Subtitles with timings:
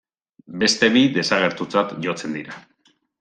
[0.61, 2.57] Beste bi desagertutzat jotzen dira.